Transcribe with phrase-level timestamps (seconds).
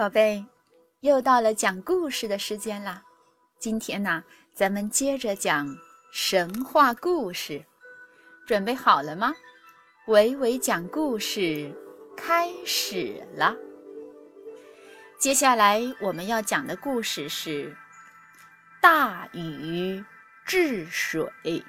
[0.00, 0.42] 宝贝，
[1.00, 3.02] 又到了讲故事的时间啦！
[3.58, 5.76] 今天呢，咱们接着讲
[6.10, 7.62] 神话故事，
[8.46, 9.34] 准备好了吗？
[10.06, 11.70] 伟伟讲故事
[12.16, 13.54] 开始了。
[15.18, 17.76] 接下来我们要讲的故事是
[18.80, 20.02] 大禹
[20.46, 21.62] 治水。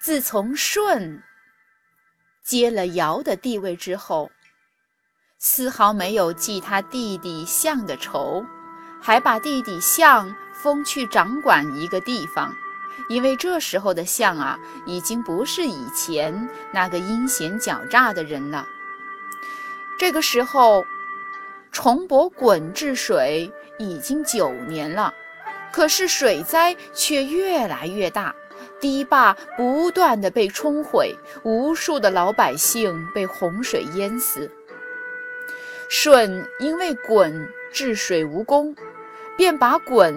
[0.00, 1.22] 自从舜
[2.42, 4.28] 接了尧的地位之后，
[5.42, 8.44] 丝毫没有记他弟弟象的仇，
[9.00, 12.54] 还把弟弟象封去掌管一个地方。
[13.08, 18.66] 因为这时候的象啊，已经不是以前那个阴险狡诈的人了。
[19.98, 20.84] 这个时候，
[21.72, 25.14] 重伯鲧治水已经九年了，
[25.72, 28.34] 可是水灾却越来越大，
[28.78, 34.50] 堤坝不断的被冲毁，无数的老百姓被洪水淹死。
[35.92, 38.72] 舜因为鲧治水无功，
[39.36, 40.14] 便把鲧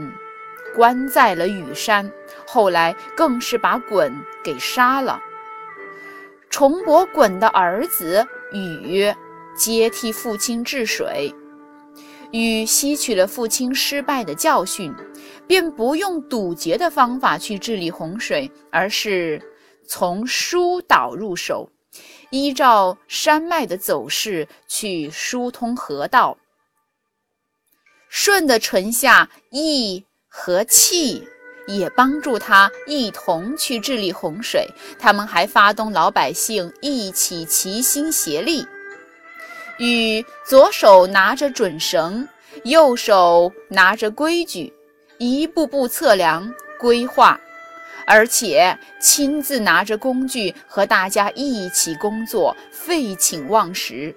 [0.75, 2.09] 关在了羽山，
[2.45, 5.19] 后来更是把鲧给杀了。
[6.47, 9.11] 重伯鲧的儿子禹
[9.57, 11.33] 接替父亲治水，
[12.31, 14.93] 禹吸取了父亲失败的教训，
[15.47, 19.41] 便不用堵截的方法去治理洪水，而是
[19.87, 21.67] 从疏导入手。
[22.33, 26.35] 依照山脉的走势去疏通河道。
[28.09, 31.27] 舜的臣下意和契
[31.67, 34.67] 也帮助他一同去治理洪水。
[34.97, 38.65] 他们还发动老百姓一起齐心协力。
[39.77, 42.27] 禹左手拿着准绳，
[42.63, 44.73] 右手拿着规矩，
[45.19, 47.39] 一步步测量规划。
[48.05, 54.15] 而且亲自拿着工具和大家一起工作，废寝忘食。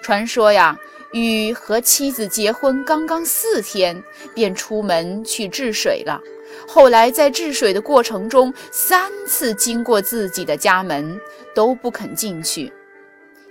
[0.00, 0.78] 传说呀，
[1.12, 4.02] 禹和妻子结婚刚刚四天，
[4.34, 6.20] 便出门去治水了。
[6.68, 11.20] 后来在治水的过程中，三次经过自己的家门，
[11.54, 12.72] 都不肯进去。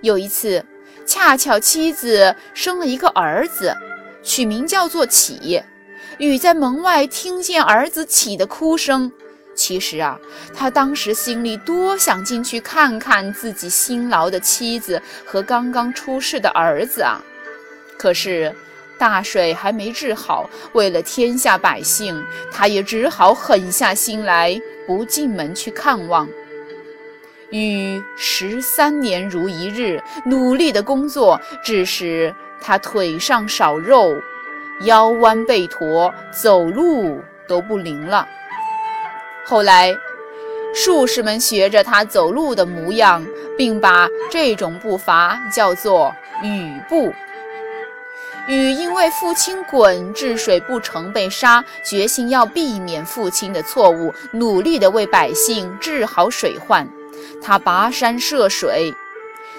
[0.01, 0.63] 有一次，
[1.05, 3.75] 恰巧妻子生了一个儿子，
[4.23, 5.61] 取名叫做启。
[6.17, 9.11] 禹在门外听见儿子启的哭声，
[9.55, 10.19] 其实啊，
[10.53, 17.21] 他当时心里多想进去看看自己辛劳的妻子和刚刚出世的儿子啊！
[17.97, 18.53] 可是
[18.97, 26.27] 大水还没治好，为了天下百姓，他也只好狠下心来，不进门去看望。
[27.49, 34.15] 禹十三年如一日努力的工作，致使他腿上少肉。
[34.83, 38.27] 腰弯背驼，走路都不灵了。
[39.45, 39.95] 后来，
[40.73, 43.25] 术士们学着他走路的模样，
[43.57, 47.13] 并把这种步伐叫做“禹步”。
[48.47, 56.87] 禹因为父亲鲧治水不成被杀，决心要避免父亲的错误，努力地为百姓治好水患。
[57.41, 58.93] 他跋山涉水，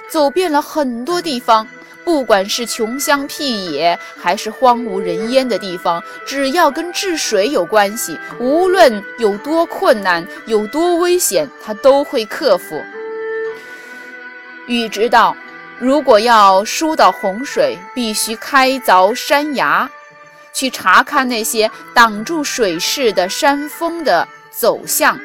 [0.08, 1.66] 走遍了很多地方。
[2.04, 12.82] 不管是穷乡僻野，还是荒无人烟的地方，只要跟治水有关系，无论有多困难、有多危险，他都会克服。
[14.66, 15.36] 禹知道，
[15.78, 19.88] 如果要疏导洪水，必须开凿山崖，
[20.52, 25.18] 去查看那些挡住水势的山峰的走向。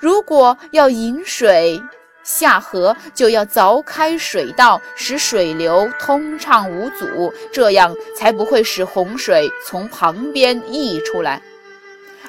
[0.00, 1.82] 如果要引水，
[2.28, 11.40] 下河就要凿开水道，使水流通畅无阻，这样才不会使洪水从旁边溢出来。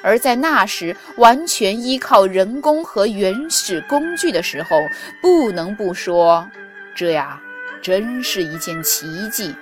[0.00, 4.80] 而在那时完全依靠人工和原始工具的时候，
[5.20, 6.48] 不能不说，
[6.96, 7.38] 这呀，
[7.82, 9.54] 真是一件奇迹。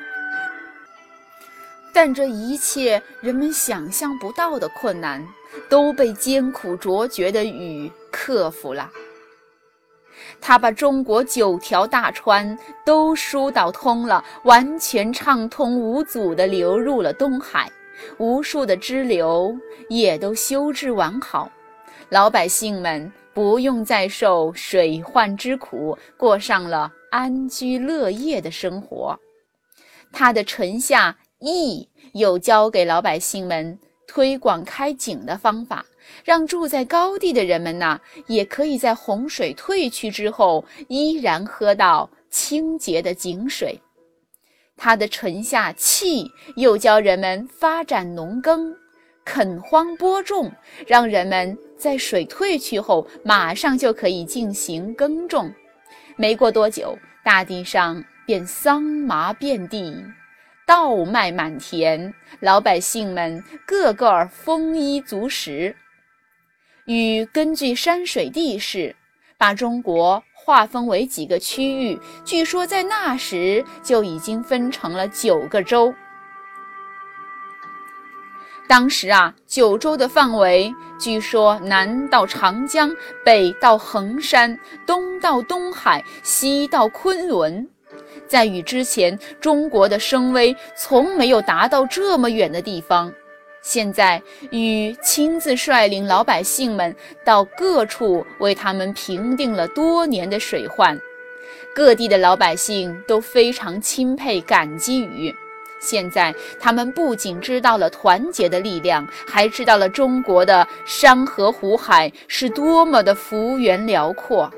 [1.93, 5.26] 但这一切人们想象不到的困难，
[5.69, 8.88] 都被艰苦卓绝的禹克服了。
[10.41, 17.70] 他把中国九条大川都疏导通了，完全畅通无阻地流入了东海，
[18.19, 19.55] 无数的支流
[19.88, 21.50] 也都修治完好，
[22.08, 29.19] 老百姓们不用再受水患之苦，过上了安居乐业的生活。
[30.12, 35.85] 他的臣下义又教给老百姓们推广开井的方法。
[36.25, 43.81] 让住在高地的人们呢，也可以在洪水退去之后，依然喝到清洁的井水。
[44.76, 48.76] 他的臣下契又教人们发展农耕，
[49.25, 50.52] 垦荒播种，
[50.87, 55.52] 让人们在水退去后，马上就可以进行耕种。
[56.16, 56.96] 没过多久。
[57.25, 60.02] 大地上便桑麻遍地，
[60.66, 65.76] 稻麦满田，老百姓们个个丰衣足食。
[66.88, 68.96] 禹根据山水地势，
[69.37, 75.93] 把中国划分为几个区域，据说在那时就已经分成了九个州。
[78.67, 82.91] 当时啊，九州的范围，据说南到长江，
[83.23, 87.69] 北到衡山，东到东海，西到昆仑。
[88.26, 93.12] 在禹之前，中国的声威从没有达到这么远的地方。
[93.60, 96.94] 现在，禹亲自率领老百姓们
[97.25, 100.99] 到各处为他们平定了多年的水患，
[101.75, 105.34] 各地的老百姓都非常钦佩感激禹。
[105.81, 114.50] 现在，他们不仅知道了团结的力量，还知道了中国的山河湖海是多么的幅员辽阔。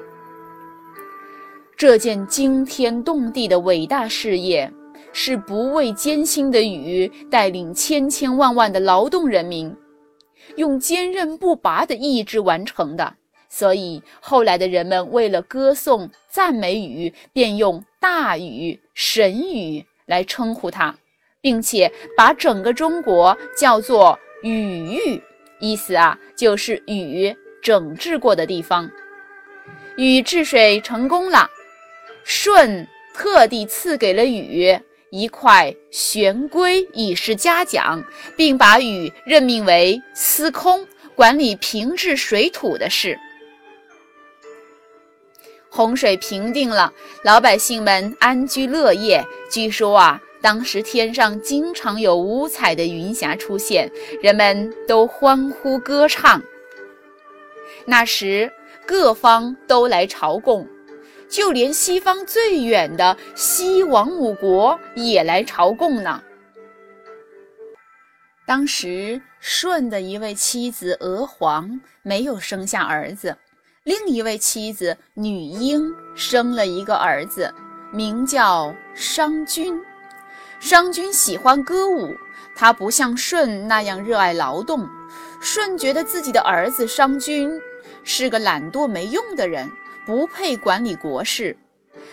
[1.76, 4.70] 这件惊天动地的伟大事业，
[5.12, 9.77] 是不畏艰辛的禹带领千千万万的劳动人民，
[10.57, 13.15] 用坚韧不拔的意志完成的。
[13.49, 20.95] 所以，后来的人们为了歌颂赞美禹，便用大禹、神禹来称呼他。
[21.43, 25.23] 并且把整个中国叫做禹域，
[25.59, 28.91] 意思啊就是禹整治过的地方。
[29.97, 31.49] 禹治水成功了，
[32.25, 34.79] 舜特地赐给了禹
[35.11, 38.03] 一块玄龟以示嘉奖，
[38.37, 43.19] 并把禹任命为司空，管理平治水土的事。
[45.69, 46.93] 洪水平定了，
[47.25, 49.25] 老百姓们安居乐业。
[49.51, 50.21] 据说啊。
[50.43, 53.93] 当时天上经常有五彩的云霞出现，
[54.23, 56.43] 人们都欢呼歌唱。
[57.85, 58.51] 那时
[58.87, 60.67] 各方都来朝贡，
[61.31, 66.21] 就连西方最远的西王母国也来朝贡呢。
[68.47, 73.37] 当时舜的一位妻子娥皇没有生下儿子，
[73.85, 77.55] 另一位妻子女英生了一个儿子，
[77.93, 79.81] 名叫商均。
[80.59, 82.12] 商君喜欢歌舞，
[82.56, 84.88] 他不像舜那样热爱劳动。
[85.41, 87.50] 舜觉得自己的儿子商君
[88.03, 89.71] 是个懒惰没用的人，
[90.11, 91.57] 不配管理国事，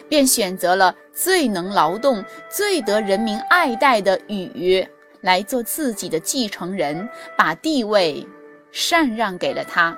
[0.07, 4.87] 便选择了最能劳动、最得人民爱戴的禹
[5.21, 8.23] 来做自己的继承人，把地位
[8.71, 9.97] 禅让给了他。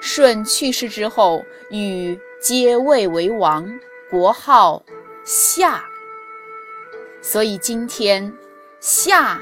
[0.00, 3.78] 舜去世之后，禹接位为王，
[4.10, 4.82] 国号
[5.24, 5.84] 夏。
[7.22, 8.32] 所以今天
[8.82, 9.40] ，“夏”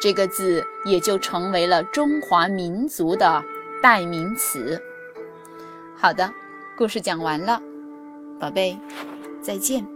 [0.00, 3.42] 这个字也就成为了中华民族的
[3.82, 4.80] 代名词。
[5.96, 6.32] 好的，
[6.80, 7.60] 故事讲完了，
[8.38, 8.74] 宝贝，
[9.42, 9.86] 再见。